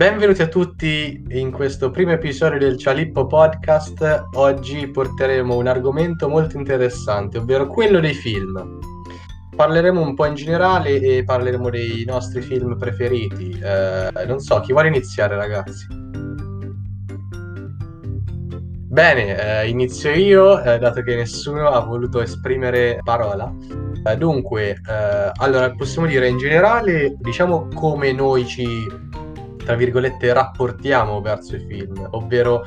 [0.00, 4.28] Benvenuti a tutti in questo primo episodio del Cialippo Podcast.
[4.32, 8.78] Oggi porteremo un argomento molto interessante, ovvero quello dei film.
[9.54, 13.50] Parleremo un po' in generale e parleremo dei nostri film preferiti.
[13.50, 15.86] Eh, non so, chi vuole iniziare ragazzi?
[18.88, 23.54] Bene, eh, inizio io, eh, dato che nessuno ha voluto esprimere parola.
[24.02, 29.08] Eh, dunque, eh, allora possiamo dire in generale, diciamo come noi ci
[29.64, 32.64] tra virgolette, rapportiamo verso i film, ovvero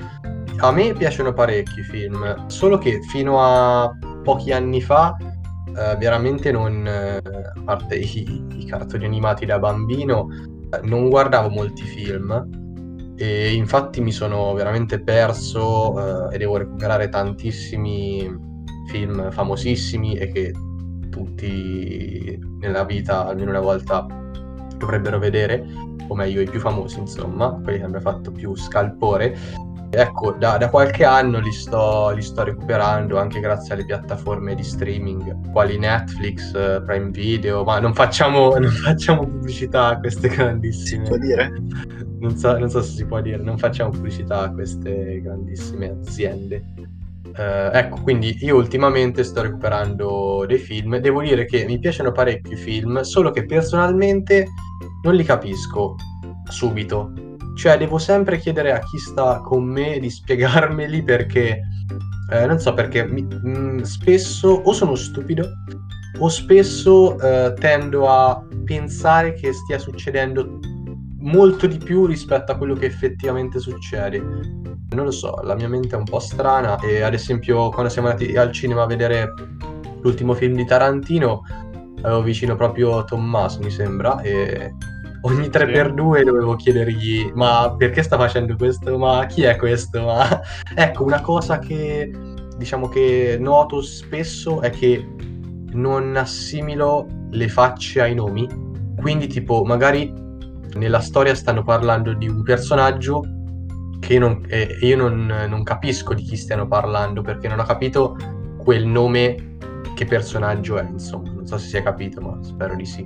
[0.58, 3.92] a me piacciono parecchi i film, solo che fino a
[4.24, 5.16] pochi anni fa
[5.76, 10.28] eh, veramente non, eh, a parte i, i, cartoni animati da bambino,
[10.72, 12.62] eh, non guardavo molti film.
[13.16, 18.52] E infatti mi sono veramente perso eh, e devo recuperare tantissimi
[18.88, 20.52] film famosissimi e che
[21.10, 24.06] tutti nella vita almeno una volta
[24.78, 25.66] dovrebbero vedere
[26.08, 29.38] o meglio i più famosi insomma, quelli che hanno fatto più scalpore.
[29.96, 34.64] Ecco, da, da qualche anno li sto, li sto, recuperando anche grazie alle piattaforme di
[34.64, 36.52] streaming, quali Netflix,
[36.84, 41.06] Prime Video, ma non facciamo, non facciamo pubblicità a queste grandissime...
[41.06, 41.54] Si può dire?
[42.18, 46.64] Non so, non so, se si può dire, non facciamo pubblicità a queste grandissime aziende.
[47.36, 50.98] Uh, ecco, quindi io ultimamente sto recuperando dei film.
[50.98, 54.48] Devo dire che mi piacciono parecchio i film, solo che personalmente
[55.04, 55.96] non li capisco
[56.50, 57.12] subito.
[57.56, 61.60] Cioè, devo sempre chiedere a chi sta con me di spiegarmeli perché
[62.32, 65.48] eh, non so perché mi, mh, mm, spesso o sono stupido
[66.20, 70.60] o spesso eh, tendo a pensare che stia succedendo
[71.20, 74.22] molto di più rispetto a quello che effettivamente succede.
[74.94, 78.10] Non lo so, la mia mente è un po' strana e ad esempio quando siamo
[78.10, 79.34] andati al cinema a vedere
[80.02, 81.42] l'ultimo film di Tarantino
[82.02, 84.74] avevo vicino proprio Tommaso mi sembra e
[85.22, 88.98] ogni 3x2 dovevo chiedergli ma perché sta facendo questo?
[88.98, 90.04] Ma chi è questo?
[90.04, 90.42] Ma...
[90.76, 92.12] ecco, una cosa che
[92.58, 95.06] diciamo che noto spesso è che
[95.74, 98.48] non assimilo le facce ai nomi.
[98.96, 100.14] Quindi, tipo, magari
[100.76, 103.22] nella storia stanno parlando di un personaggio
[104.04, 108.18] che non, eh, io non, non capisco di chi stiano parlando perché non ho capito
[108.58, 109.56] quel nome
[109.96, 111.32] che personaggio è, insomma.
[111.32, 113.06] Non so se si è capito, ma spero di sì.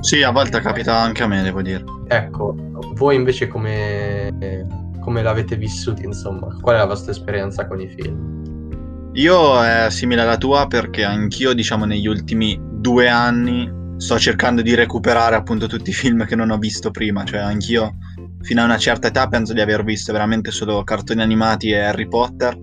[0.00, 1.82] Sì, a volte capita anche a me, devo dire.
[2.06, 2.54] Ecco,
[2.94, 4.30] voi invece come,
[5.00, 6.56] come l'avete vissuto, insomma?
[6.60, 9.10] Qual è la vostra esperienza con i film?
[9.14, 14.76] Io è simile alla tua perché anch'io, diciamo, negli ultimi due anni sto cercando di
[14.76, 17.96] recuperare appunto tutti i film che non ho visto prima, cioè anch'io
[18.48, 22.08] fino a una certa età penso di aver visto veramente solo cartoni animati e Harry
[22.08, 22.58] Potter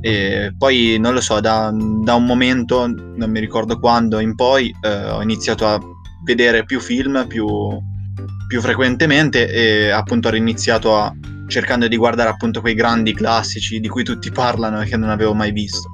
[0.00, 4.72] e poi non lo so, da, da un momento, non mi ricordo quando in poi,
[4.82, 5.80] eh, ho iniziato a
[6.24, 7.44] vedere più film più,
[8.46, 11.12] più frequentemente e appunto ho iniziato a
[11.48, 15.34] cercando di guardare appunto quei grandi classici di cui tutti parlano e che non avevo
[15.34, 15.90] mai visto.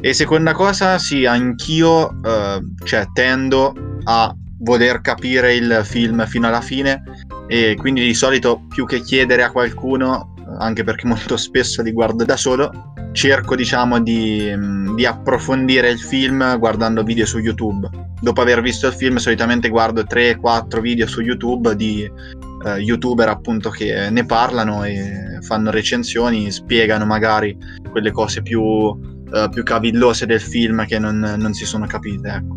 [0.00, 3.74] E seconda cosa, sì, anch'io eh, cioè, tendo
[4.04, 7.02] a voler capire il film fino alla fine
[7.46, 12.24] e quindi di solito più che chiedere a qualcuno, anche perché molto spesso li guardo
[12.24, 14.54] da solo, cerco diciamo di,
[14.94, 20.02] di approfondire il film guardando video su YouTube dopo aver visto il film solitamente guardo
[20.02, 22.10] 3-4 video su YouTube di
[22.64, 27.56] eh, youtuber appunto che ne parlano e fanno recensioni, spiegano magari
[27.90, 28.62] quelle cose più,
[29.32, 32.28] eh, più cavillose del film che non, non si sono capite.
[32.28, 32.54] Ecco.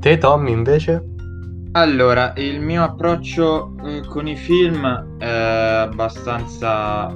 [0.00, 1.04] Te Tommy invece?
[1.72, 7.06] Allora, il mio approccio eh, con i film è abbastanza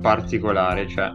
[0.00, 1.14] particolare, cioè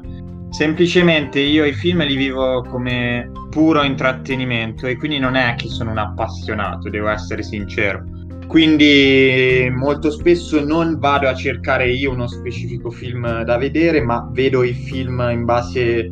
[0.51, 5.91] Semplicemente io i film li vivo come puro intrattenimento e quindi non è che sono
[5.91, 8.03] un appassionato, devo essere sincero.
[8.47, 14.61] Quindi molto spesso non vado a cercare io uno specifico film da vedere, ma vedo
[14.63, 16.09] i film in base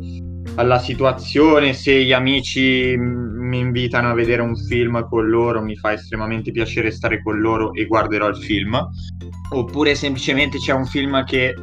[0.60, 1.72] alla situazione.
[1.72, 6.90] Se gli amici mi invitano a vedere un film con loro, mi fa estremamente piacere
[6.90, 8.78] stare con loro e guarderò il film.
[9.52, 11.54] Oppure semplicemente c'è un film che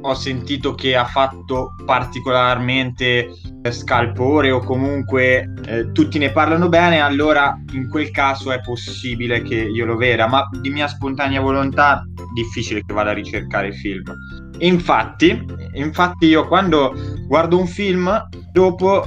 [0.00, 3.28] ho sentito che ha fatto particolarmente
[3.62, 9.42] eh, scalpore o comunque eh, tutti ne parlano bene, allora in quel caso è possibile
[9.42, 12.04] che io lo veda, ma di mia spontanea volontà
[12.34, 14.02] difficile che vada a ricercare il film.
[14.58, 15.44] Infatti,
[15.74, 16.94] infatti io quando
[17.26, 19.06] guardo un film, dopo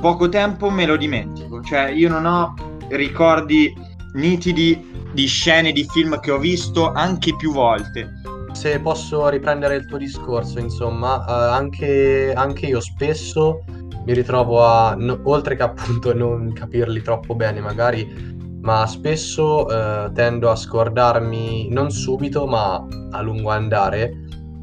[0.00, 2.54] poco tempo me lo dimentico, cioè io non ho
[2.88, 3.72] ricordi
[4.14, 8.20] nitidi di scene di film che ho visto anche più volte
[8.52, 13.64] se posso riprendere il tuo discorso, insomma, eh, anche, anche, io spesso
[14.04, 20.10] mi ritrovo a, no, oltre che appunto non capirli troppo bene, magari ma spesso eh,
[20.12, 24.12] tendo a scordarmi non subito, ma a lungo andare,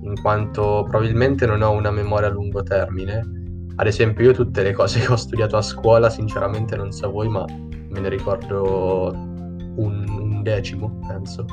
[0.01, 3.35] in quanto probabilmente non ho una memoria a lungo termine.
[3.75, 7.27] Ad esempio, io tutte le cose che ho studiato a scuola, sinceramente non so voi,
[7.27, 11.45] ma me ne ricordo un, un decimo, penso.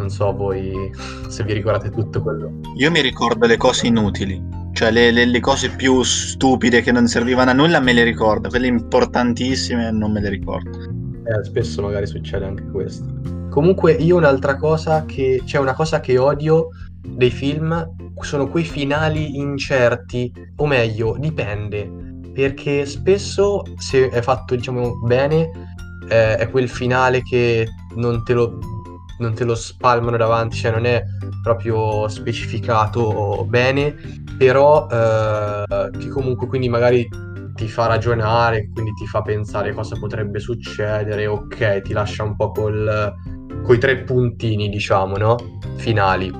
[0.00, 0.90] Non so voi
[1.28, 2.50] se vi ricordate tutto quello.
[2.76, 4.42] Io mi ricordo le cose inutili,
[4.72, 8.48] cioè le, le, le, cose più stupide che non servivano a nulla me le ricordo,
[8.48, 10.70] quelle importantissime non me le ricordo.
[10.78, 13.04] Eh, spesso magari succede anche questo.
[13.50, 15.40] Comunque io un'altra cosa che...
[15.40, 16.68] c'è cioè una cosa che odio
[17.06, 17.86] dei film
[18.20, 21.90] sono quei finali incerti, o meglio, dipende,
[22.32, 25.50] perché spesso se è fatto diciamo bene
[26.08, 28.58] eh, è quel finale che non te lo
[29.20, 31.02] non te lo spalmano davanti, cioè non è
[31.42, 33.94] proprio specificato bene,
[34.36, 37.08] però eh, che comunque quindi magari
[37.54, 42.50] ti fa ragionare, quindi ti fa pensare cosa potrebbe succedere, ok, ti lascia un po'
[42.50, 43.14] col,
[43.62, 45.36] coi tre puntini, diciamo, no?
[45.76, 46.32] Finali.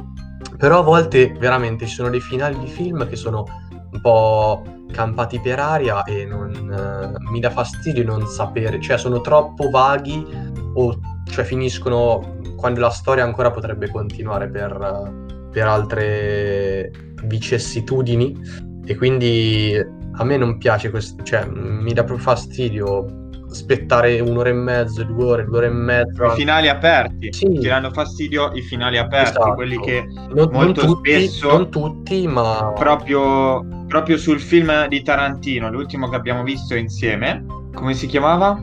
[0.57, 3.45] Però a volte veramente ci sono dei finali di film che sono
[3.93, 9.21] un po' campati per aria e non, eh, mi dà fastidio non sapere, cioè sono
[9.21, 10.27] troppo vaghi
[10.75, 10.99] o
[11.31, 16.93] cioè finiscono quando la storia ancora potrebbe continuare per, per altre
[17.25, 18.39] vicissitudini
[18.85, 19.75] e quindi
[20.13, 23.19] a me non piace questo, cioè mi dà proprio fastidio
[23.51, 26.25] aspettare un'ora e mezzo, due ore, due ore e mezzo.
[26.27, 27.49] I finali aperti, sì.
[27.49, 29.55] ti danno fastidio i finali aperti, esatto.
[29.55, 31.49] quelli che non, molto non tutti, spesso...
[31.49, 32.73] Non tutti, ma...
[32.77, 38.63] Proprio, proprio, sul film di Tarantino, l'ultimo che abbiamo visto insieme, come si chiamava?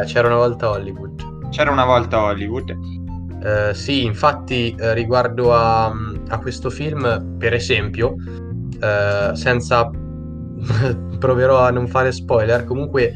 [0.00, 1.48] Eh, c'era una volta Hollywood.
[1.50, 3.04] C'era una volta Hollywood.
[3.42, 8.16] Eh, sì, infatti eh, riguardo a, a, questo film, per esempio,
[8.80, 9.90] eh, senza
[11.18, 13.14] proverò a non fare spoiler, comunque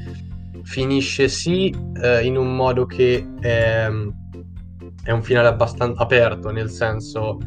[0.62, 3.90] finisce sì eh, in un modo che è,
[5.04, 7.38] è un finale abbastanza aperto, nel senso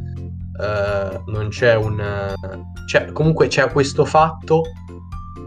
[0.60, 2.34] eh, non c'è un...
[2.86, 4.64] C'è, comunque c'è questo fatto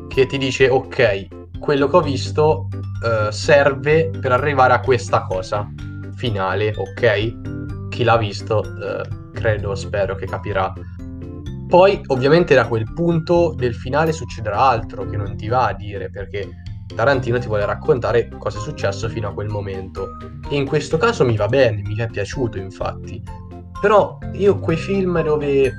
[0.09, 2.69] che ti dice ok, quello che ho visto
[3.29, 5.69] serve per arrivare a questa cosa
[6.17, 7.89] finale, ok?
[7.89, 10.73] Chi l'ha visto, uh, credo, spero che capirà.
[11.69, 16.11] Poi, ovviamente, da quel punto del finale succederà altro che non ti va a dire,
[16.11, 16.49] perché
[16.95, 20.17] Tarantino ti vuole raccontare cosa è successo fino a quel momento.
[20.49, 23.23] E in questo caso mi va bene, mi è piaciuto, infatti.
[23.81, 25.73] Però io quei film dove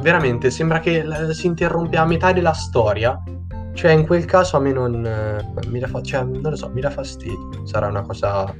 [0.00, 3.20] veramente sembra che si interrompe a metà della storia
[3.78, 6.80] cioè, in quel caso a me non, eh, mi, fa, cioè, non lo so, mi
[6.80, 7.64] dà fastidio.
[7.64, 8.52] Sarà una cosa,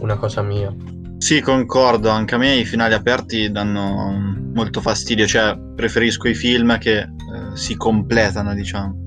[0.00, 0.74] una cosa mia.
[1.18, 6.78] Sì, concordo, anche a me i finali aperti danno molto fastidio, cioè preferisco i film
[6.78, 7.08] che eh,
[7.54, 9.02] si completano, diciamo.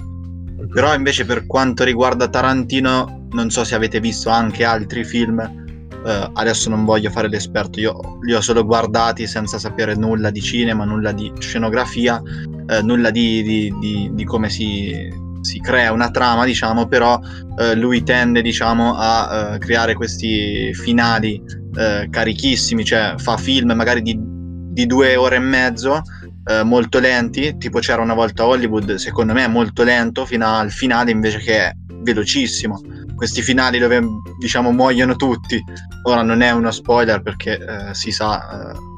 [0.72, 6.30] Però invece per quanto riguarda Tarantino, non so se avete visto anche altri film, eh,
[6.34, 10.84] adesso non voglio fare l'esperto, io li ho solo guardati senza sapere nulla di cinema,
[10.84, 12.22] nulla di scenografia,
[12.68, 15.10] eh, nulla di, di, di, di come si,
[15.44, 17.20] si crea una trama, diciamo, però
[17.60, 21.42] eh, lui tende, diciamo, a eh, creare questi finali
[21.78, 26.02] eh, carichissimi, cioè fa film magari di, di due ore e mezzo,
[26.46, 30.72] eh, molto lenti, tipo c'era una volta Hollywood, secondo me è molto lento fino al
[30.72, 32.80] finale invece che è velocissimo.
[33.16, 34.02] Questi finali dove,
[34.40, 35.62] diciamo, muoiono tutti.
[36.04, 38.92] Ora non è uno spoiler perché eh, si sa eh,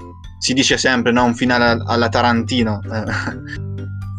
[0.46, 2.80] si dice sempre no, un finale alla Tarantino,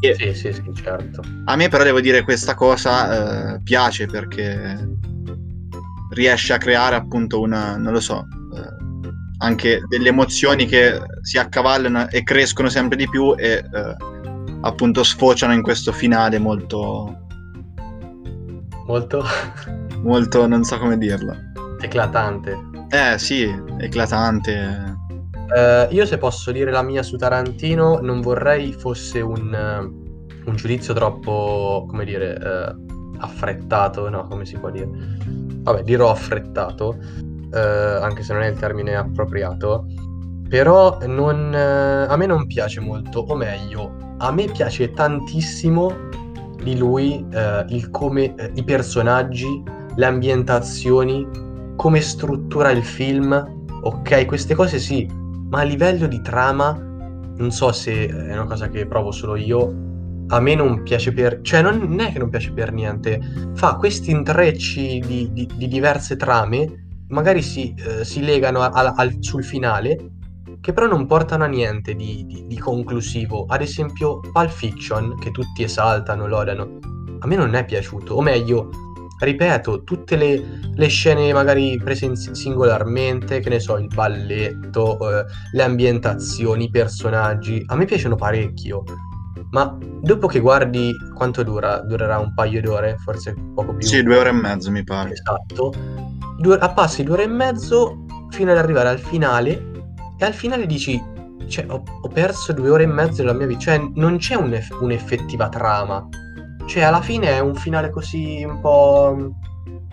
[0.01, 1.23] sì, sì, sì, certo.
[1.45, 4.97] A me però devo dire questa cosa eh, piace perché
[6.11, 8.75] riesce a creare appunto una, non lo so, eh,
[9.39, 13.97] anche delle emozioni che si accavallano e crescono sempre di più e eh,
[14.63, 17.25] appunto sfociano in questo finale molto...
[18.87, 19.25] Molto?
[20.03, 21.35] molto, non so come dirlo.
[21.81, 22.57] Eclatante.
[22.91, 24.96] Eh sì, eclatante
[25.47, 30.57] Uh, io se posso dire la mia su Tarantino, non vorrei fosse un, uh, un
[30.57, 34.89] giudizio troppo, come dire, uh, affrettato, no, come si può dire?
[35.63, 36.97] Vabbè, dirò affrettato,
[37.53, 39.87] anche se non è il termine appropriato,
[40.49, 45.91] però non, a me non piace molto, o meglio, a me piace tantissimo
[46.63, 47.25] di lui
[47.69, 49.63] il come, i personaggi,
[49.95, 51.27] le ambientazioni,
[51.77, 53.33] come struttura il film,
[53.83, 55.09] ok, queste cose sì,
[55.49, 59.85] ma a livello di trama, non so se è una cosa che provo solo io,
[60.29, 61.41] a me non piace per...
[61.43, 63.21] cioè non è che non piace per niente,
[63.55, 68.95] fa questi intrecci di, di, di diverse trame, magari si, eh, si legano a, a,
[68.97, 70.11] al, sul finale,
[70.61, 73.45] che però non portano a niente di, di, conclusivo.
[73.47, 76.79] Ad esempio Pulp Fiction, che tutti esaltano, lodano,
[77.21, 78.71] a me non è piaciuto, o meglio,
[79.19, 80.43] ripeto, tutte le,
[80.75, 86.71] le scene magari prese in- singolarmente, che ne so, il balletto, eh, le ambientazioni, i
[86.71, 88.85] personaggi, a me piacciono parecchio.
[89.51, 93.87] Ma dopo che guardi quanto dura, durerà un paio d'ore, forse poco più.
[93.87, 95.13] Sì, due ore e mezzo mi pare.
[95.13, 95.73] Esatto.
[96.39, 99.73] Due, a passi due ore e mezzo fino ad arrivare al finale
[100.19, 101.01] e al finale dici,
[101.49, 104.53] cioè, ho, ho perso due ore e mezzo della mia vita, cioè non c'è un
[104.53, 106.07] eff- un'effettiva trama.
[106.67, 109.35] Cioè, alla fine è un finale così un po'...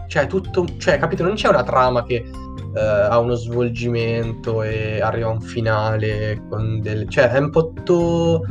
[0.08, 0.65] Cioè, tutto...
[0.77, 1.24] Cioè, capito?
[1.24, 2.15] Non c'è una trama che
[2.75, 7.08] eh, ha uno svolgimento e arriva a un finale con del...
[7.08, 8.44] Cioè, è un po' tutto...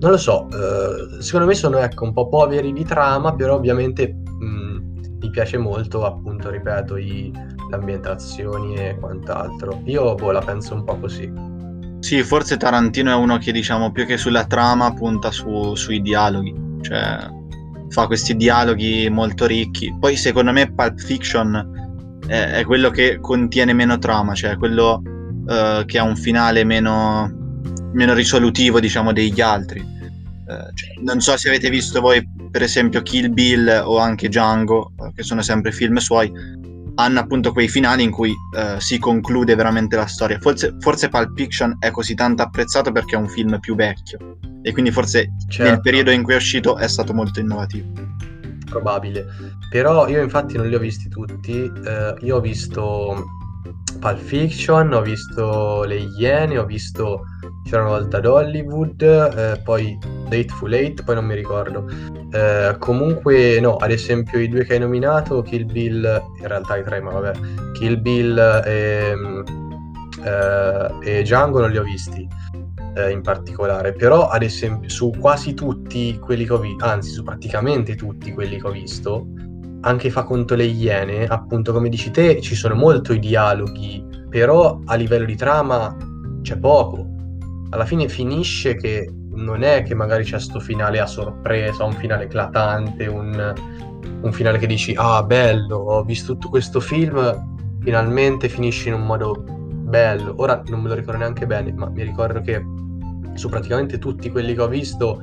[0.00, 4.08] Non lo so, eh, secondo me sono, ecco, un po' poveri di trama, però ovviamente
[4.08, 9.82] mh, mi piace molto, appunto, ripeto, i, le ambientazioni e quant'altro.
[9.84, 11.30] Io, boh, la penso un po' così.
[11.98, 16.78] Sì, forse Tarantino è uno che, diciamo, più che sulla trama punta su, sui dialoghi.
[16.80, 17.18] Cioè,
[17.90, 19.94] fa questi dialoghi molto ricchi.
[19.98, 25.84] Poi secondo me Pulp Fiction è, è quello che contiene meno trama, cioè quello uh,
[25.84, 27.30] che ha un finale meno,
[27.92, 29.80] meno risolutivo, diciamo, degli altri.
[29.80, 34.92] Uh, cioè, non so se avete visto voi, per esempio, Kill Bill o anche Django,
[34.96, 36.32] uh, che sono sempre film suoi,
[36.94, 38.34] hanno appunto quei finali in cui
[38.76, 40.38] si conclude veramente la storia.
[40.38, 44.18] Forse, forse Pulp Fiction è così tanto apprezzato perché è un film più vecchio
[44.62, 45.70] e quindi forse certo.
[45.70, 47.88] nel periodo in cui è uscito è stato molto innovativo.
[48.68, 49.26] Probabile,
[49.70, 53.24] però io infatti non li ho visti tutti, eh, io ho visto
[53.98, 57.24] Pulp Fiction, ho visto Le Iene, ho visto
[57.64, 59.98] C'era una volta ad Hollywood, eh, poi
[60.28, 61.88] Dateful Eight, poi non mi ricordo.
[62.32, 66.84] Eh, comunque, no, ad esempio i due che hai nominato, Kill Bill, in realtà i
[66.84, 67.32] tre, ma vabbè,
[67.74, 69.14] Kill Bill e,
[70.24, 72.26] eh, e Django non li ho visti
[72.94, 77.22] eh, in particolare, però ad esempio su quasi tutti quelli che ho visto, anzi su
[77.22, 79.26] praticamente tutti quelli che ho visto,
[79.82, 84.80] anche fa conto le iene, appunto come dici te, ci sono molto i dialoghi, però
[84.84, 85.96] a livello di trama
[86.42, 87.06] c'è poco.
[87.70, 92.24] Alla fine finisce che non è che magari c'è sto finale a sorpresa, un finale
[92.24, 93.54] eclatante, un,
[94.22, 99.06] un finale che dici ah bello, ho visto tutto questo film, finalmente finisce in un
[99.06, 99.59] modo
[99.90, 100.34] bello.
[100.38, 102.64] Ora non me lo ricordo neanche bene, ma mi ricordo che
[103.34, 105.22] su praticamente tutti quelli che ho visto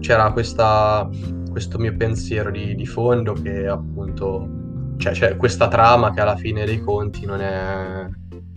[0.00, 1.08] c'era questa,
[1.50, 4.48] questo mio pensiero di, di fondo che appunto
[4.96, 8.06] cioè, c'è questa trama che alla fine dei conti non è,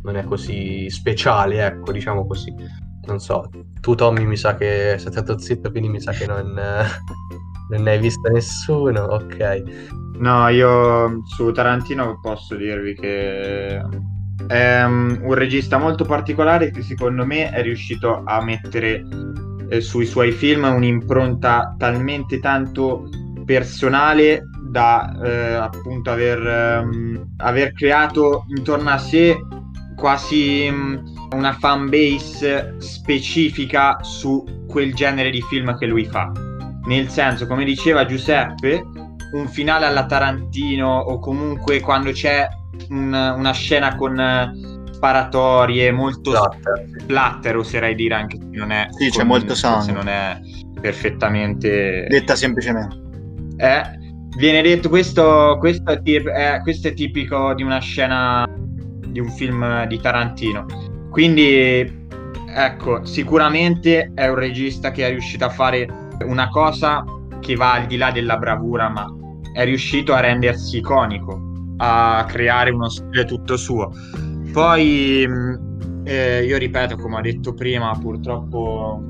[0.02, 2.54] non è così speciale, ecco, diciamo così.
[3.06, 6.54] Non so, tu Tommy mi sa che sei stato zitto, quindi mi sa che non,
[7.70, 9.64] non ne hai visto nessuno, ok.
[10.20, 13.82] No, io su Tarantino posso dirvi che
[14.48, 19.04] è um, un regista molto particolare che secondo me è riuscito a mettere
[19.70, 23.10] eh, sui suoi film un'impronta talmente tanto
[23.46, 29.38] personale da eh, appunto aver, um, aver, creato intorno a sé
[29.96, 36.32] quasi um, una fan base specifica su quel genere di film che lui fa.
[36.86, 38.84] Nel senso, come diceva Giuseppe,
[39.34, 42.48] un finale alla Tarantino o comunque quando c'è
[42.90, 44.52] un, una scena con eh,
[44.92, 49.84] sparatorie molto splatter, splatter oserei dire anche se non è sì, c'è molto sangue.
[49.84, 50.40] se non è
[50.80, 53.02] perfettamente detta semplicemente.
[53.58, 53.82] Eh,
[54.38, 58.48] viene detto questo, questo, è, eh, questo è tipico di una scena
[59.08, 60.66] di un film di Tarantino.
[61.10, 62.02] Quindi
[62.56, 65.88] ecco sicuramente è un regista che è riuscito a fare
[66.26, 67.04] una cosa
[67.40, 69.08] che va al di là della bravura ma
[69.54, 73.92] è riuscito a rendersi iconico a creare uno stile tutto suo.
[74.52, 75.56] Poi mm,
[76.06, 79.02] eh, io ripeto, come ho detto prima, purtroppo...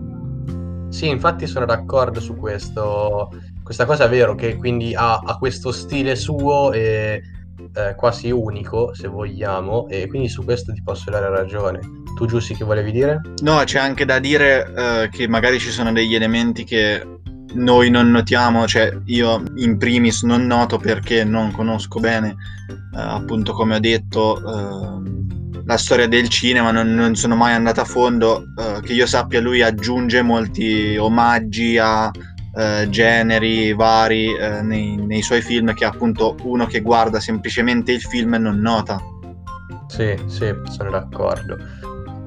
[0.90, 3.32] Sì, infatti sono d'accordo su questo.
[3.64, 7.22] Questa cosa è vero che quindi ha, ha questo stile suo e
[7.74, 11.80] eh, quasi unico, se vogliamo, e quindi su questo ti posso dare ragione.
[12.16, 13.22] Tu Giussi che volevi dire?
[13.42, 17.04] No, c'è anche da dire eh, che magari ci sono degli elementi che
[17.54, 22.36] noi non notiamo, cioè io in primis non noto perché non conosco bene,
[22.70, 27.82] eh, appunto come ho detto, eh, la storia del cinema, non, non, sono mai andato
[27.82, 32.12] a fondo, eh, che io sappia lui aggiunge molti omaggi a
[32.56, 38.02] eh, generi vari eh, nei, nei suoi film che appunto uno che guarda semplicemente il
[38.02, 39.00] film non nota.
[39.88, 41.58] Sì, sì, sono d'accordo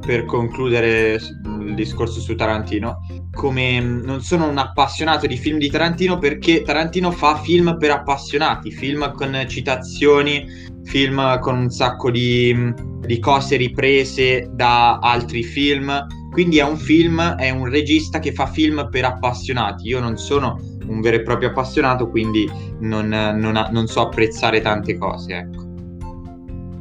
[0.06, 3.00] per concludere il discorso su Tarantino,
[3.32, 7.90] come mm, non sono un appassionato di film di Tarantino perché Tarantino fa film per
[7.90, 10.46] appassionati, film con citazioni,
[10.84, 12.70] film con un sacco di, mm,
[13.00, 16.06] di cose riprese da altri film.
[16.30, 19.88] Quindi è un film, è un regista che fa film per appassionati.
[19.88, 22.48] Io non sono un vero e proprio appassionato, quindi
[22.80, 25.65] non, non, non so apprezzare tante cose, ecco.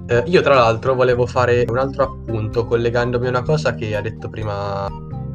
[0.07, 4.01] Eh, io tra l'altro volevo fare un altro appunto collegandomi a una cosa che ha
[4.01, 4.87] detto prima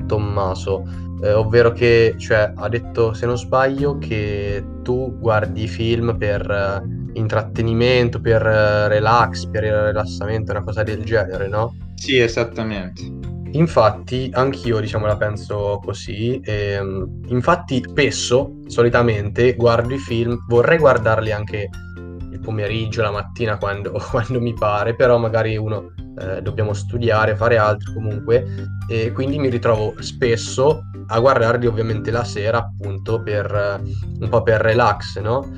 [0.07, 0.85] Tommaso,
[1.23, 7.19] eh, ovvero che cioè, ha detto, se non sbaglio, che tu guardi film per eh,
[7.19, 11.75] intrattenimento, per eh, relax, per il rilassamento, una cosa del genere, no?
[11.95, 13.03] Sì, esattamente.
[13.53, 16.41] Infatti, anch'io diciamo la penso così.
[16.41, 21.69] E, ehm, infatti, spesso, solitamente, guardo i film, vorrei guardarli anche
[22.41, 27.93] pomeriggio, la mattina, quando, quando mi pare, però magari uno eh, dobbiamo studiare, fare altro
[27.93, 28.45] comunque,
[28.89, 33.81] e quindi mi ritrovo spesso a guardarli ovviamente la sera, appunto, per
[34.21, 35.49] un po' per relax, no?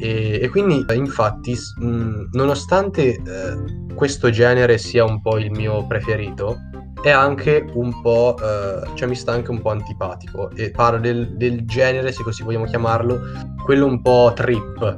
[0.00, 6.56] E, e quindi, infatti, mh, nonostante eh, questo genere sia un po' il mio preferito,
[7.02, 11.36] è anche un po', eh, cioè mi sta anche un po' antipatico e parlo del,
[11.36, 13.20] del genere, se così vogliamo chiamarlo,
[13.64, 14.96] quello un po' trip,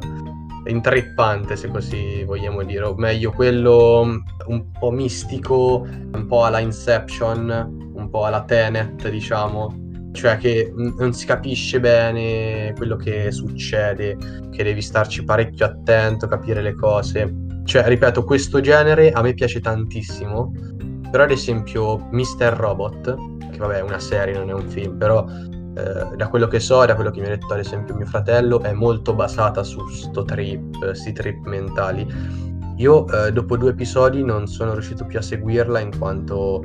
[0.66, 7.92] intrippante se così vogliamo dire, o meglio quello un po' mistico, un po' alla Inception,
[7.94, 14.16] un po' alla Tenet diciamo, cioè che non si capisce bene quello che succede,
[14.50, 17.32] che devi starci parecchio attento, capire le cose.
[17.64, 20.52] Cioè, ripeto, questo genere a me piace tantissimo,
[21.10, 22.54] però ad esempio Mr.
[22.56, 23.16] Robot,
[23.50, 25.24] che vabbè è una serie, non è un film, però
[25.74, 28.60] eh, da quello che so, da quello che mi ha detto ad esempio mio fratello,
[28.60, 32.06] è molto basata su sto trip, sti trip mentali.
[32.76, 36.62] Io eh, dopo due episodi non sono riuscito più a seguirla in quanto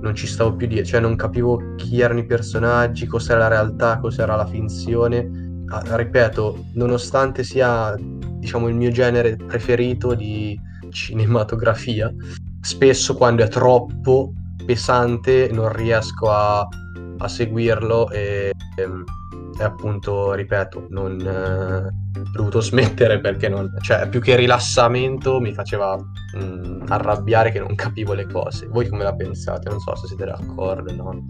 [0.00, 3.98] non ci stavo più dietro, cioè non capivo chi erano i personaggi, cos'era la realtà,
[3.98, 5.62] cos'era la finzione.
[5.68, 12.12] Ah, ripeto, nonostante sia diciamo il mio genere preferito di cinematografia,
[12.60, 14.32] spesso quando è troppo
[14.66, 16.68] pesante non riesco a
[17.18, 19.04] a seguirlo e, ehm,
[19.58, 25.52] e, appunto, ripeto, non eh, ho dovuto smettere perché non, cioè, più che rilassamento mi
[25.52, 28.66] faceva mh, mm, arrabbiare che non capivo le cose.
[28.66, 29.68] Voi come la pensate?
[29.68, 31.24] Non so se siete d'accordo, no?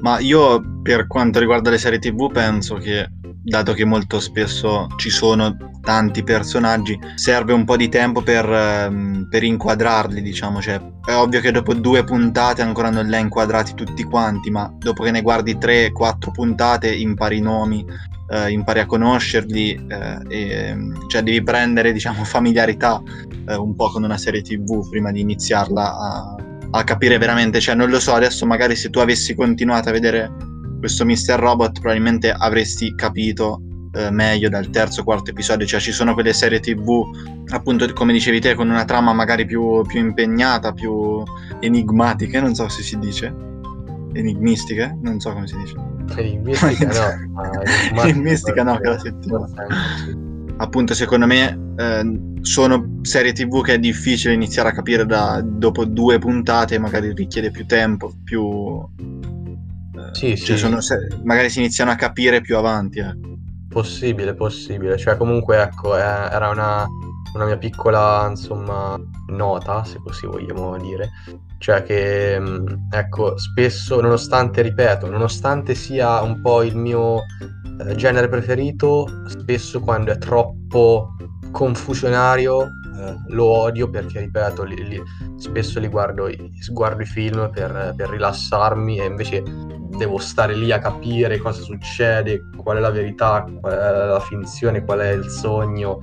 [0.00, 3.06] Ma io per quanto riguarda le serie TV penso che
[3.42, 9.26] dato che molto spesso ci sono tanti personaggi, serve un po' di tempo per, ehm,
[9.28, 10.60] per inquadrarli, diciamo.
[10.60, 14.72] Cioè, è ovvio che dopo due puntate ancora non li hai inquadrati tutti quanti, ma
[14.78, 17.84] dopo che ne guardi tre, quattro puntate impari i nomi,
[18.30, 20.76] eh, impari a conoscerli, eh, e,
[21.08, 23.02] cioè devi prendere, diciamo, familiarità
[23.48, 26.36] eh, un po' con una serie TV prima di iniziarla a,
[26.70, 27.60] a capire veramente.
[27.60, 30.30] Cioè, non lo so, adesso magari se tu avessi continuato a vedere
[30.78, 31.38] questo Mr.
[31.38, 33.60] Robot probabilmente avresti capito
[33.92, 37.08] eh, meglio dal terzo quarto episodio, cioè ci sono quelle serie tv
[37.48, 41.22] appunto come dicevi te con una trama magari più, più impegnata, più
[41.60, 43.34] enigmatiche, non so se si dice,
[44.12, 45.74] enigmistiche, non so come si dice.
[46.16, 49.46] Enigmistica no, enigmistica no, che la settimana.
[50.56, 55.84] Appunto secondo me eh, sono serie tv che è difficile iniziare a capire da, dopo
[55.84, 58.86] due puntate, magari richiede più tempo, più
[60.12, 60.80] sì, cioè sì.
[60.80, 62.98] Se- magari si iniziano a capire più avanti.
[62.98, 63.29] Eh.
[63.70, 64.96] Possibile, possibile.
[64.96, 66.84] Cioè, comunque, ecco, eh, era una,
[67.34, 71.08] una, mia piccola, insomma, nota, se così vogliamo dire.
[71.58, 77.20] Cioè che, mm, ecco, spesso, nonostante, ripeto, nonostante sia un po' il mio
[77.86, 81.14] eh, genere preferito, spesso quando è troppo
[81.52, 85.02] confusionario eh, lo odio perché, ripeto, li, li,
[85.36, 86.28] spesso li guardo,
[86.72, 89.42] guardo i film per, per rilassarmi e invece
[89.96, 94.84] devo stare lì a capire cosa succede, qual è la verità, qual è la finzione,
[94.84, 95.98] qual è il sogno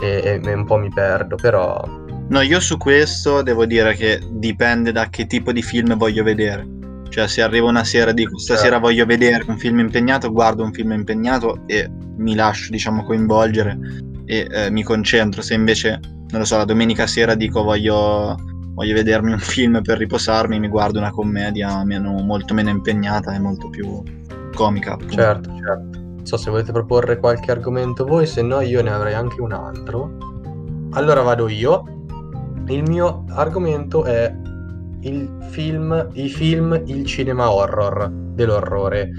[0.00, 1.82] e, e un po' mi perdo, però...
[2.28, 6.66] No, io su questo devo dire che dipende da che tipo di film voglio vedere.
[7.08, 8.80] Cioè, se arriva una sera e dico stasera certo.
[8.80, 13.78] voglio vedere un film impegnato, guardo un film impegnato e mi lascio, diciamo, coinvolgere
[14.24, 15.42] e eh, mi concentro.
[15.42, 18.34] Se invece, non lo so, la domenica sera dico voglio
[18.74, 23.38] voglio vedermi un film per riposarmi, mi guardo una commedia meno, molto meno impegnata e
[23.38, 24.02] molto più
[24.54, 24.92] comica.
[24.92, 25.14] Appunto.
[25.14, 25.98] Certo, certo.
[25.98, 29.52] Non so se volete proporre qualche argomento voi, se no io ne avrei anche un
[29.52, 30.16] altro.
[30.92, 31.84] Allora vado io.
[32.68, 34.32] Il mio argomento è
[35.00, 39.10] il film, i film, il cinema horror dell'orrore.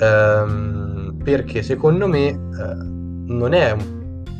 [0.00, 2.38] Ehm, perché secondo me eh,
[3.26, 3.76] non è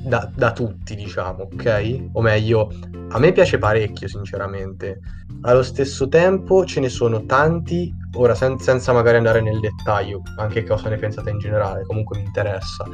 [0.04, 2.08] da, da tutti, diciamo, ok?
[2.12, 2.70] O meglio,
[3.10, 5.00] a me piace parecchio, sinceramente.
[5.42, 10.64] Allo stesso tempo ce ne sono tanti, ora sen- senza magari andare nel dettaglio, anche
[10.64, 12.84] cosa ne pensate in generale, comunque mi interessa.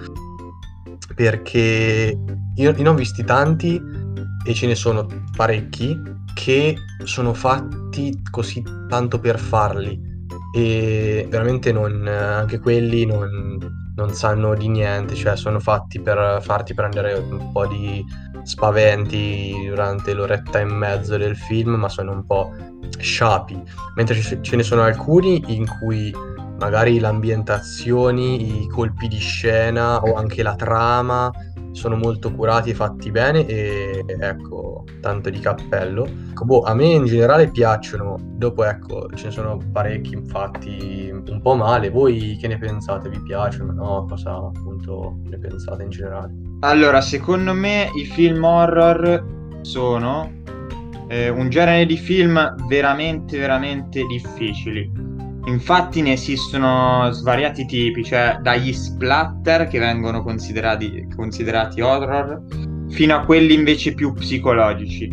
[1.14, 2.18] Perché
[2.54, 3.80] io, ne ho visti tanti
[4.46, 5.98] e ce ne sono parecchi
[6.34, 10.12] che sono fatti così tanto per farli
[10.54, 16.74] e veramente non, anche quelli non, non sanno di niente, cioè sono fatti per farti
[16.74, 18.04] prendere un po' di
[18.42, 22.52] spaventi durante l'oretta e mezzo del film, ma sono un po'
[22.98, 23.62] sciapi,
[23.96, 26.14] mentre ce ne sono alcuni in cui
[26.58, 31.30] magari le ambientazioni, i colpi di scena o anche la trama
[31.74, 36.06] sono molto curati e fatti bene e ecco, tanto di cappello.
[36.30, 41.40] Ecco, boh, a me in generale piacciono, dopo ecco, ce ne sono parecchi infatti un
[41.42, 41.90] po' male.
[41.90, 43.08] Voi che ne pensate?
[43.08, 43.72] Vi piacciono?
[43.72, 44.06] No?
[44.08, 46.32] Cosa appunto ne pensate in generale?
[46.60, 50.30] Allora, secondo me i film horror sono
[51.08, 55.03] eh, un genere di film veramente, veramente difficili
[55.46, 62.42] Infatti ne esistono svariati tipi, cioè dagli splatter che vengono considerati, considerati horror
[62.88, 65.12] fino a quelli invece più psicologici.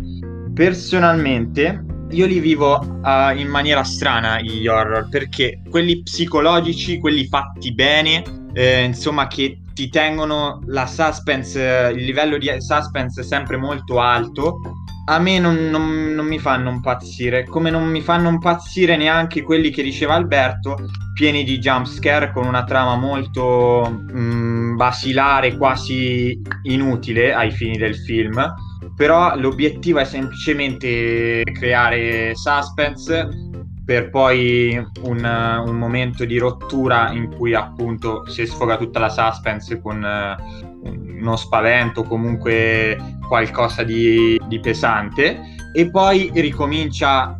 [0.54, 7.74] Personalmente io li vivo uh, in maniera strana gli horror perché quelli psicologici, quelli fatti
[7.74, 14.60] bene, eh, insomma che ti tengono la suspense, il livello di suspense sempre molto alto
[15.04, 19.70] a me non, non, non, mi fanno impazzire, come non mi fanno impazzire neanche quelli
[19.70, 20.76] che diceva Alberto,
[21.14, 27.96] pieni di jumpscare con una trama molto mh, mm, basilare, quasi inutile ai fini del
[27.96, 28.54] film.
[28.96, 33.28] Però l'obiettivo è semplicemente creare suspense
[33.84, 39.80] per poi un, un momento di rottura in cui appunto si sfoga tutta la suspense
[39.80, 45.40] con uh, uno spavento, comunque qualcosa di, di pesante,
[45.72, 47.36] e poi ricomincia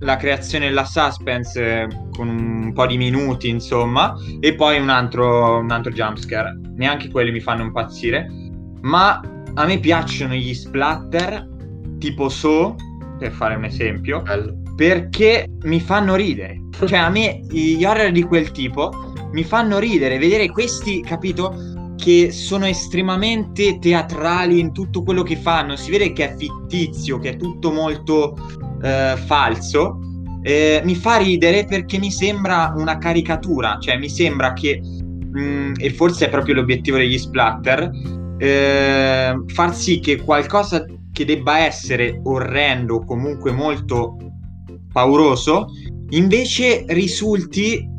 [0.00, 5.70] la creazione della suspense con un po' di minuti, insomma, e poi un altro, un
[5.70, 6.58] altro jumpscare.
[6.76, 8.26] Neanche quelli mi fanno impazzire,
[8.82, 9.20] ma
[9.54, 11.48] a me piacciono gli splatter
[11.98, 12.76] tipo So,
[13.18, 14.54] per fare un esempio, Bello.
[14.74, 16.58] perché mi fanno ridere.
[16.78, 21.54] Cioè, a me gli horror di quel tipo mi fanno ridere, vedere questi, capito?
[22.00, 27.30] Che sono estremamente teatrali in tutto quello che fanno, si vede che è fittizio, che
[27.30, 28.36] è tutto molto
[28.82, 29.98] eh, falso,
[30.42, 35.72] eh, mi fa ridere perché mi sembra una caricatura, cioè mi sembra che, mh, mm,
[35.76, 37.90] e forse è proprio l'obiettivo degli splatter,
[38.38, 44.16] eh, far sì che qualcosa che debba essere orrendo, comunque molto
[44.90, 45.66] pauroso,
[46.10, 47.89] invece risulti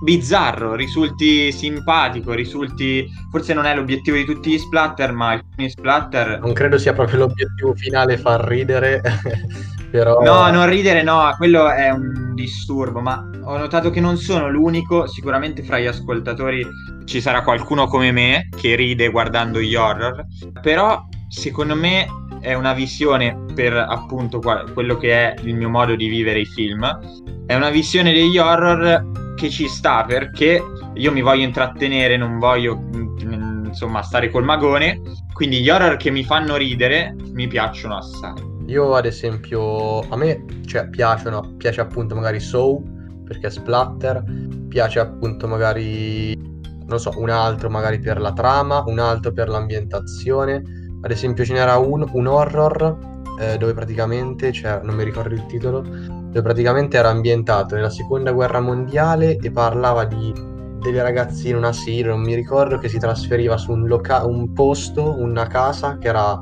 [0.00, 6.40] bizzarro, risulti simpatico, risulti forse non è l'obiettivo di tutti gli splatter, ma alcuni splatter
[6.40, 9.02] non credo sia proprio l'obiettivo finale far ridere.
[9.90, 10.20] Però...
[10.20, 15.06] No, non ridere no, quello è un disturbo, ma ho notato che non sono l'unico,
[15.06, 16.66] sicuramente fra gli ascoltatori
[17.06, 20.26] ci sarà qualcuno come me che ride guardando gli horror,
[20.60, 22.06] però secondo me
[22.40, 24.40] è una visione per appunto
[24.72, 26.86] quello che è il mio modo di vivere i film,
[27.46, 30.60] è una visione degli horror che ci sta perché
[30.94, 35.00] io mi voglio intrattenere, non voglio mm, insomma stare col magone,
[35.32, 38.34] quindi gli horror che mi fanno ridere mi piacciono assai.
[38.66, 42.82] Io ad esempio, a me cioè, piacciono, piace appunto magari Soul
[43.24, 44.24] perché è splatter,
[44.68, 46.34] piace appunto magari,
[46.86, 50.62] non so, un altro magari per la trama, un altro per l'ambientazione.
[51.00, 52.98] Ad esempio ce n'era un, un horror
[53.38, 55.84] eh, dove praticamente, cioè, non mi ricordo il titolo,
[56.28, 60.46] dove praticamente era ambientato nella seconda guerra mondiale e parlava di
[60.78, 65.18] delle ragazzine, un asilo, non mi ricordo, che si trasferiva su un, loca- un posto,
[65.18, 66.40] una casa che era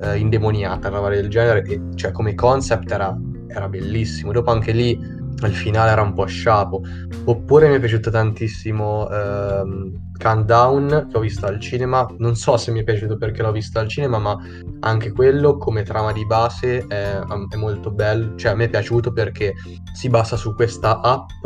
[0.00, 4.32] eh, indemoniata, una roba del genere, e cioè come concept era, era bellissimo.
[4.32, 4.98] Dopo anche lì
[5.42, 6.82] il finale era un po' sciapo.
[7.24, 12.06] Oppure mi è piaciuto tantissimo ehm, Countdown che ho visto al cinema.
[12.18, 14.36] Non so se mi è piaciuto perché l'ho visto al cinema, ma
[14.80, 18.34] anche quello come trama di base è, è molto bello.
[18.36, 19.54] Cioè, a me è piaciuto perché
[19.92, 21.44] si basa su questa app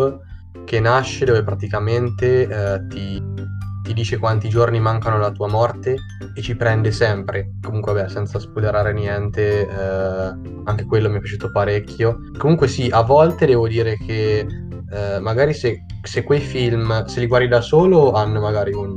[0.64, 3.22] che nasce dove praticamente eh, ti,
[3.90, 5.96] ti, dice quanti giorni mancano alla tua morte
[6.35, 7.55] e ci prende sempre.
[7.61, 12.31] Comunque, vabbè, senza spoilerare niente, eh, anche quello mi è piaciuto parecchio.
[12.38, 14.46] Comunque, sì, a volte devo dire che
[14.92, 18.94] eh, magari se, se, quei film, se li guardi da solo, hanno magari un,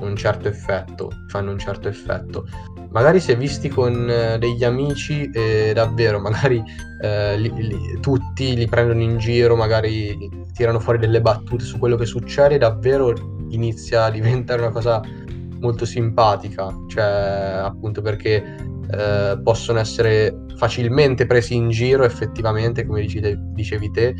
[0.00, 2.46] un certo effetto, fanno un certo effetto.
[2.90, 6.62] Magari se visti con eh, degli amici, eh, davvero, magari
[7.00, 11.96] eh, li, li, tutti li prendono in giro, magari tirano fuori delle battute su quello
[11.96, 13.14] che succede, davvero
[13.54, 15.00] inizia a diventare una cosa
[15.60, 18.56] molto simpatica, cioè appunto perché
[18.90, 24.14] eh, possono essere facilmente presi in giro effettivamente, come dicevi te,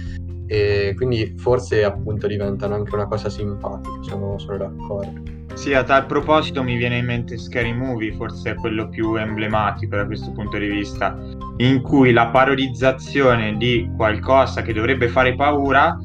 [0.46, 5.40] e quindi forse appunto diventano anche una cosa simpatica, sono, sono d'accordo.
[5.54, 9.96] Sì, a tal proposito mi viene in mente Scary Movie, forse è quello più emblematico
[9.96, 11.18] da questo punto di vista,
[11.58, 15.98] in cui la parodizzazione di qualcosa che dovrebbe fare paura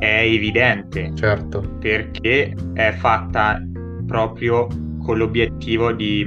[0.00, 1.12] è evidente.
[1.14, 1.60] Certo.
[1.78, 3.62] Perché è fatta
[4.06, 4.66] proprio
[5.04, 6.26] con l'obiettivo di,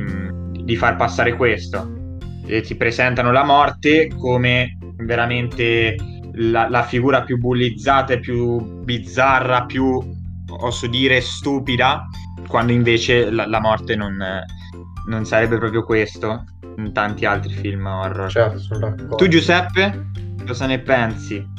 [0.51, 2.17] di far passare questo.
[2.45, 5.95] E ti presentano la morte come veramente
[6.33, 9.99] la, la figura più bullizzata e più bizzarra, più,
[10.45, 12.05] posso dire, stupida,
[12.47, 14.17] quando invece la, la morte non,
[15.07, 16.43] non sarebbe proprio questo
[16.77, 18.29] in tanti altri film horror.
[18.29, 19.15] Certo.
[19.15, 20.11] Tu Giuseppe,
[20.45, 21.52] cosa ne pensi?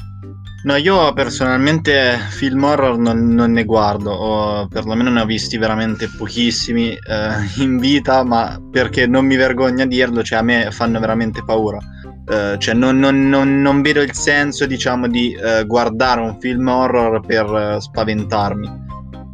[0.64, 6.08] No, io personalmente film horror non, non ne guardo, o perlomeno ne ho visti veramente
[6.08, 10.98] pochissimi eh, in vita, ma perché non mi vergogno a dirlo, cioè a me fanno
[11.00, 11.78] veramente paura.
[12.26, 17.20] Uh, cioè non, non, non, vedo il senso diciamo di uh, guardare un film horror
[17.20, 18.82] per uh, spaventarmi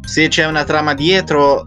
[0.05, 1.63] se c'è una trama dietro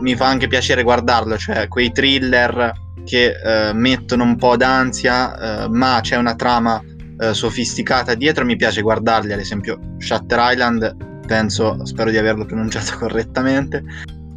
[0.00, 2.72] mi fa anche piacere guardarlo cioè quei thriller
[3.04, 3.36] che
[3.74, 6.82] mettono un po' d'ansia ma c'è una trama
[7.30, 13.84] sofisticata dietro mi piace guardarli ad esempio Shutter Island penso spero di averlo pronunciato correttamente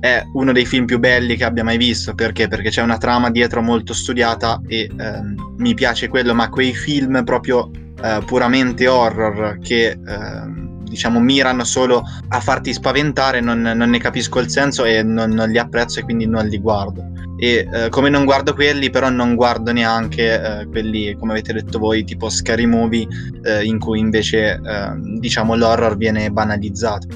[0.05, 2.13] è uno dei film più belli che abbia mai visto.
[2.13, 2.47] Perché?
[2.47, 7.23] Perché c'è una trama dietro molto studiata e ehm, mi piace quello, ma quei film
[7.23, 7.71] proprio
[8.03, 14.39] eh, puramente horror che ehm, diciamo mirano solo a farti spaventare, non, non ne capisco
[14.39, 17.03] il senso e non, non, li apprezzo e quindi non li guardo.
[17.37, 21.79] E eh, come non guardo quelli, però non guardo neanche eh, quelli, come avete detto
[21.79, 23.07] voi, tipo Scary Movie,
[23.43, 27.07] eh, in cui invece ehm, diciamo l'horror viene banalizzato.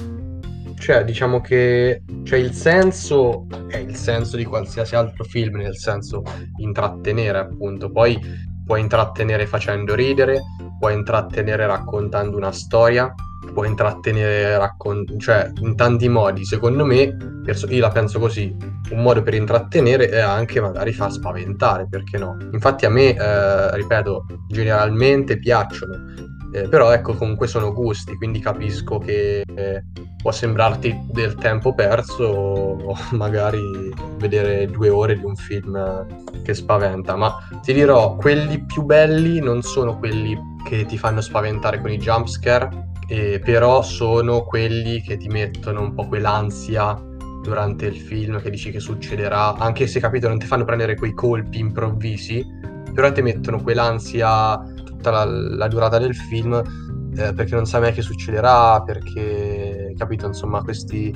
[0.78, 6.22] Cioè, diciamo che cioè, il senso è il senso di qualsiasi altro film, nel senso
[6.56, 7.90] intrattenere, appunto.
[7.90, 8.18] Poi
[8.64, 10.40] puoi intrattenere facendo ridere,
[10.78, 13.12] puoi intrattenere raccontando una storia,
[13.52, 16.44] puoi intrattenere raccon- cioè in tanti modi.
[16.44, 18.54] Secondo me, perso- io la penso così,
[18.90, 22.36] un modo per intrattenere è anche magari far spaventare, perché no?
[22.52, 28.98] Infatti a me, eh, ripeto, generalmente piacciono eh, però ecco, comunque sono gusti, quindi capisco
[28.98, 29.84] che eh,
[30.20, 33.60] può sembrarti del tempo perso o magari
[34.16, 36.06] vedere due ore di un film
[36.42, 41.80] che spaventa, ma ti dirò, quelli più belli non sono quelli che ti fanno spaventare
[41.80, 46.96] con i jumpscare, eh, però sono quelli che ti mettono un po' quell'ansia
[47.42, 51.12] durante il film che dici che succederà, anche se capito non ti fanno prendere quei
[51.12, 52.46] colpi improvvisi,
[52.94, 57.92] però ti mettono quell'ansia tutta la, la durata del film eh, perché non sai mai
[57.92, 61.12] che succederà, perché capito insomma questi,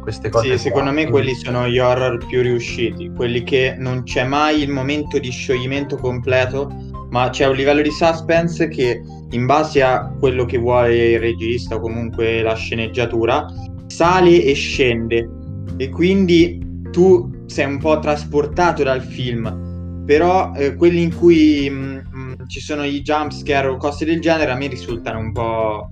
[0.00, 0.56] queste cose.
[0.56, 4.70] Sì, secondo me quelli sono gli horror più riusciti, quelli che non c'è mai il
[4.70, 6.70] momento di scioglimento completo,
[7.10, 11.76] ma c'è un livello di suspense che in base a quello che vuole il regista
[11.76, 13.46] o comunque la sceneggiatura
[13.86, 15.28] sale e scende.
[15.76, 16.58] E quindi
[16.90, 22.84] tu sei un po' trasportato dal film, però eh, quelli in cui mh, ci sono
[22.84, 25.90] i jumpscare o cose del genere, a me risultano un po',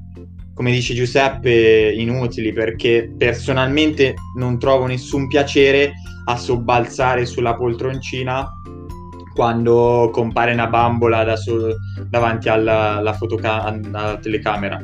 [0.55, 5.93] come dice Giuseppe, inutili perché personalmente non trovo nessun piacere
[6.27, 8.47] a sobbalzare sulla poltroncina
[9.39, 11.77] quando compare una bambola da so-
[12.09, 14.77] davanti alla, alla, fotoca- alla telecamera.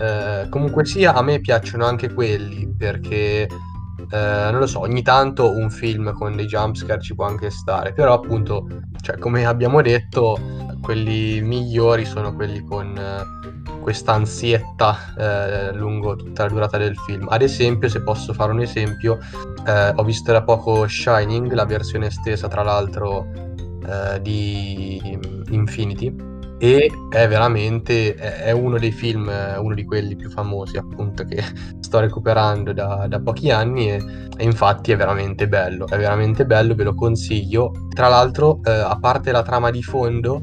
[0.00, 5.54] Eh, comunque sia, a me piacciono anche quelli perché eh, non lo so, ogni tanto
[5.54, 8.66] un film con dei jumpscare ci può anche stare, però appunto,
[9.02, 10.40] cioè, come abbiamo detto,
[10.80, 17.26] quelli migliori sono quelli con eh, questa ansietta eh, lungo tutta la durata del film.
[17.28, 19.18] Ad esempio, se posso fare un esempio,
[19.66, 23.43] eh, ho visto da poco Shining, la versione estesa tra l'altro
[23.86, 25.18] eh, di
[25.50, 31.42] Infinity e è veramente è uno dei film, uno di quelli più famosi appunto che
[31.80, 34.02] sto recuperando da, da pochi anni e,
[34.36, 37.72] e, infatti è veramente bello, è veramente bello, ve lo consiglio.
[37.92, 40.42] Tra l'altro, eh, a parte la trama di fondo,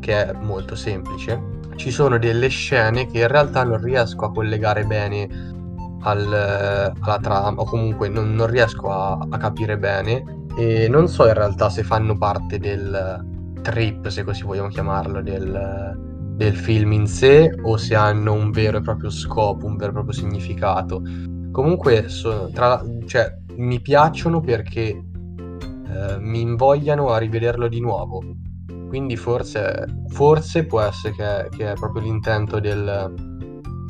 [0.00, 4.84] che è molto semplice, ci sono delle scene che in realtà non riesco a collegare
[4.84, 5.28] bene
[6.02, 6.32] al,
[6.98, 11.34] alla trama o comunque non, non riesco a, a capire bene e non so in
[11.34, 13.24] realtà se fanno parte del
[13.62, 15.96] trip, se così vogliamo chiamarlo, del,
[16.34, 19.94] del film in sé o se hanno un vero e proprio scopo, un vero e
[19.94, 21.00] proprio significato.
[21.52, 28.20] Comunque, so, tra, cioè, mi piacciono perché eh, mi invogliano a rivederlo di nuovo.
[28.88, 33.14] Quindi forse, forse può essere che, che, è proprio l'intento del,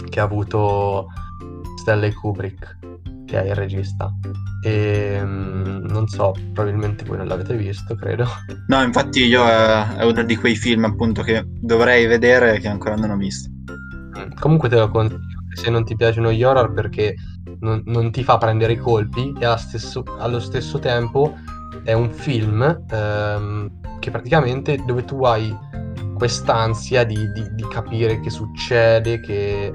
[0.07, 1.07] che ha avuto
[1.77, 2.79] Stanley Kubrick,
[3.29, 4.11] che è il regista.
[4.64, 8.27] E mm, non so, probabilmente voi non l'avete visto, credo.
[8.69, 12.69] No, infatti io è, è uno di quei film appunto che dovrei vedere e che
[12.69, 13.51] ancora non ho visto.
[14.19, 17.14] Mm, comunque te lo consiglio se non ti piacciono gli horror perché
[17.61, 21.37] non, non ti fa prendere i colpi e stesso, allo stesso tempo
[21.83, 25.55] è un film ehm, che praticamente dove tu hai
[26.14, 29.73] quest'ansia di, di, di capire che succede, che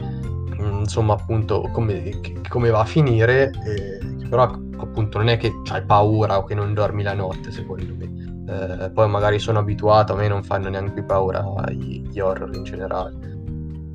[0.83, 6.37] insomma appunto come, come, va a finire, eh, però appunto non è che hai paura
[6.37, 8.31] o che non dormi la notte secondo me.
[8.45, 12.53] Eh, poi magari sono abituato, a me non fanno neanche più paura gli, gli horror
[12.53, 13.31] in generale.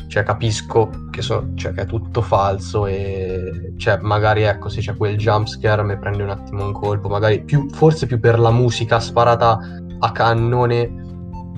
[0.09, 4.97] Cioè capisco che, so, cioè, che, è tutto falso e cioè, magari ecco se c'è
[4.97, 9.01] quel jumpscare mi prende un attimo un colpo, magari più, forse più per la musica
[9.01, 9.59] sparata
[9.99, 11.07] a cannone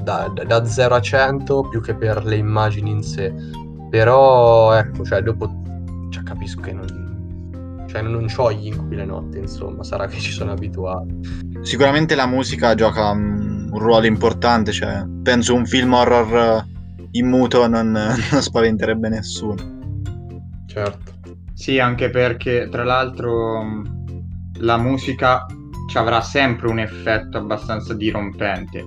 [0.03, 3.33] da, da, da 0 a 100 più che per le immagini in sé.
[3.91, 5.63] Però ecco, cioè dopo
[6.11, 10.31] cioè, capisco che non, cioè, non ho gli incubi le notte, insomma, sarà che ci
[10.31, 11.09] sono abituato.
[11.63, 16.65] Sicuramente la musica gioca un ruolo importante, cioè, penso un film horror
[17.13, 17.91] in muto non,
[18.31, 19.79] non spaventerebbe nessuno.
[20.67, 21.19] Certo.
[21.55, 23.83] Sì, anche perché tra l'altro
[24.61, 25.45] la musica
[25.89, 28.85] ci avrà sempre un effetto abbastanza dirompente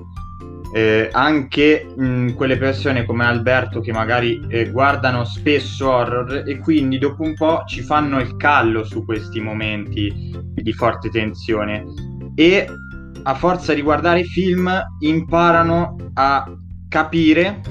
[0.73, 6.97] eh, anche mh, quelle persone come Alberto che magari eh, guardano spesso horror e quindi
[6.97, 11.86] dopo un po' ci fanno il callo su questi momenti di forte tensione.
[12.36, 12.67] E
[13.25, 16.51] a forza di guardare film imparano a
[16.89, 17.62] capire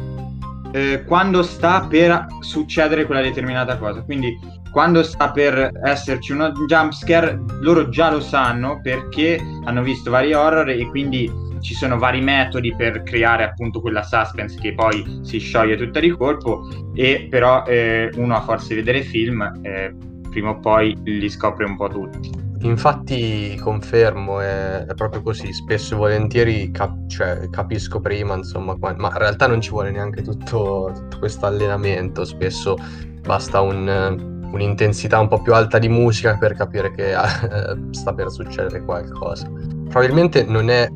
[0.72, 4.02] eh, quando sta per succedere quella determinata cosa.
[4.02, 4.38] Quindi
[4.70, 10.32] quando sta per esserci uno jump scare loro già lo sanno perché hanno visto vari
[10.32, 15.38] horror e quindi ci sono vari metodi per creare appunto quella suspense che poi si
[15.38, 19.94] scioglie tutta di colpo e però eh, uno a di vedere film eh,
[20.28, 22.30] prima o poi li scopre un po' tutti.
[22.62, 28.90] Infatti confermo, è, è proprio così, spesso e volentieri cap- cioè, capisco prima, insomma, ma
[28.90, 32.76] in realtà non ci vuole neanche tutto, tutto questo allenamento, spesso
[33.20, 37.16] basta un, un'intensità un po' più alta di musica per capire che eh,
[37.90, 39.50] sta per succedere qualcosa.
[39.88, 40.88] Probabilmente non è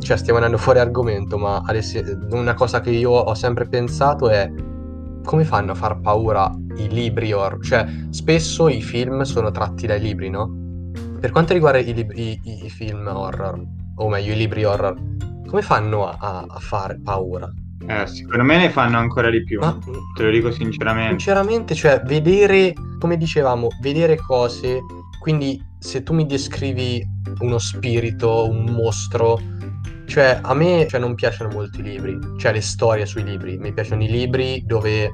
[0.00, 1.62] cioè stiamo andando fuori argomento, ma
[2.30, 4.50] una cosa che io ho sempre pensato è
[5.22, 7.64] come fanno a far paura i libri horror?
[7.64, 10.58] Cioè, spesso i film sono tratti dai libri, no?
[11.20, 13.62] Per quanto riguarda i, libri, i, i film horror,
[13.96, 14.96] o meglio i libri horror,
[15.46, 17.52] come fanno a, a fare paura?
[17.86, 19.76] Eh, secondo me ne fanno ancora di più, ma,
[20.14, 21.10] te lo dico sinceramente.
[21.10, 24.80] Sinceramente, cioè, vedere, come dicevamo, vedere cose,
[25.20, 27.02] quindi se tu mi descrivi
[27.40, 29.40] uno spirito, un mostro,
[30.10, 33.56] cioè, a me cioè, non piacciono molto i libri, cioè le storie sui libri.
[33.58, 35.08] Mi piacciono i libri dove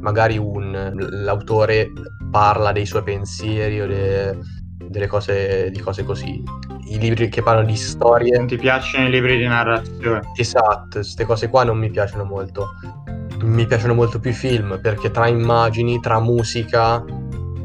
[0.00, 1.92] magari un, l'autore
[2.28, 4.36] parla dei suoi pensieri o de,
[4.88, 6.42] delle cose, di cose così.
[6.86, 8.36] I libri che parlano di storie.
[8.36, 10.22] Non ti piacciono i libri di narrazione?
[10.34, 12.70] Esatto, queste cose qua non mi piacciono molto.
[13.42, 17.04] Mi piacciono molto più i film perché tra immagini, tra musica,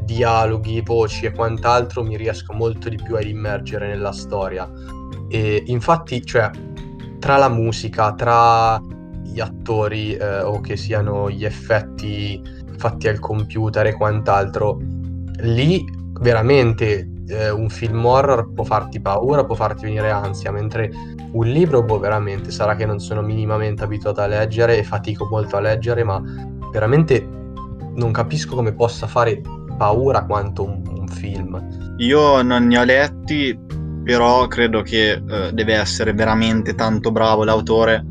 [0.04, 4.70] dialoghi, voci e quant'altro mi riesco molto di più a immergere nella storia.
[5.28, 6.50] E infatti, cioè,
[7.18, 8.80] tra la musica, tra
[9.22, 12.42] gli attori eh, o che siano gli effetti
[12.76, 14.78] fatti al computer e quant'altro,
[15.40, 15.84] lì
[16.20, 20.90] veramente eh, un film horror può farti paura, può farti venire ansia, mentre
[21.32, 25.56] un libro, boh, veramente sarà che non sono minimamente abituato a leggere e fatico molto
[25.56, 26.22] a leggere, ma
[26.72, 27.26] veramente
[27.94, 29.40] non capisco come possa fare
[29.76, 31.94] paura quanto un, un film.
[31.98, 33.58] Io non ne ho letti,
[34.08, 38.02] però credo che eh, deve essere veramente tanto bravo l'autore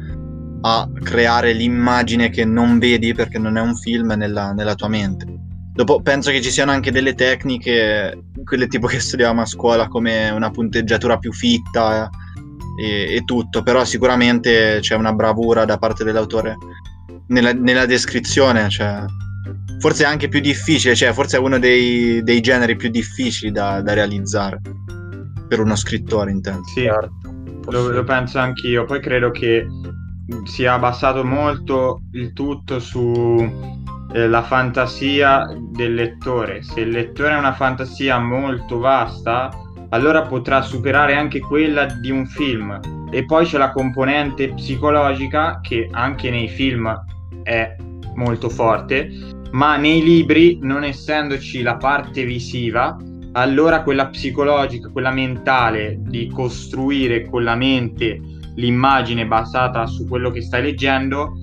[0.61, 5.25] a creare l'immagine che non vedi perché non è un film nella, nella tua mente.
[5.73, 10.29] Dopo penso che ci siano anche delle tecniche, quelle tipo che studiavamo a scuola, come
[10.29, 12.07] una punteggiatura più fitta
[12.79, 16.57] e, e tutto, però sicuramente c'è una bravura da parte dell'autore
[17.29, 19.03] nella, nella descrizione, cioè,
[19.79, 23.81] forse è anche più difficile, cioè forse è uno dei, dei generi più difficili da,
[23.81, 24.61] da realizzare
[25.47, 26.63] per uno scrittore intendo.
[26.65, 27.33] Sì, certo.
[27.71, 28.85] lo, lo penso anch'io.
[28.85, 29.65] Poi credo che
[30.43, 33.47] sia basato molto il tutto sulla
[34.13, 36.63] eh, fantasia del lettore.
[36.63, 39.49] Se il lettore ha una fantasia molto vasta,
[39.89, 42.79] allora potrà superare anche quella di un film.
[43.11, 46.93] E poi c'è la componente psicologica che anche nei film
[47.43, 47.75] è
[48.15, 49.09] molto forte,
[49.51, 52.97] ma nei libri, non essendoci la parte visiva,
[53.37, 58.19] allora quella psicologica, quella mentale di costruire con la mente
[58.55, 61.33] l'immagine basata su quello che stai leggendo,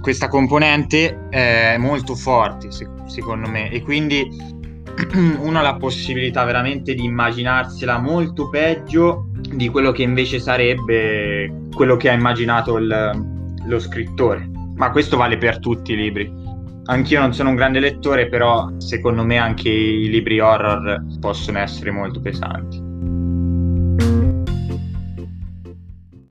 [0.00, 2.68] questa componente è molto forte
[3.06, 4.28] secondo me e quindi
[5.40, 11.96] uno ha la possibilità veramente di immaginarsela molto peggio di quello che invece sarebbe quello
[11.96, 13.24] che ha immaginato il,
[13.66, 14.50] lo scrittore.
[14.74, 16.43] Ma questo vale per tutti i libri.
[16.86, 21.90] Anch'io non sono un grande lettore, però secondo me anche i libri horror possono essere
[21.90, 22.83] molto pesanti.